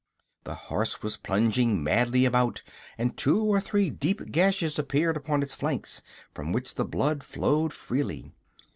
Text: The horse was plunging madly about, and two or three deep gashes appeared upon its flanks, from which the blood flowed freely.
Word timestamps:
The 0.45 0.55
horse 0.55 1.03
was 1.03 1.17
plunging 1.17 1.83
madly 1.83 2.25
about, 2.25 2.63
and 2.97 3.15
two 3.15 3.43
or 3.43 3.61
three 3.61 3.91
deep 3.91 4.31
gashes 4.31 4.79
appeared 4.79 5.15
upon 5.15 5.43
its 5.43 5.53
flanks, 5.53 6.01
from 6.33 6.51
which 6.51 6.73
the 6.73 6.85
blood 6.85 7.21
flowed 7.23 7.71
freely. 7.71 8.31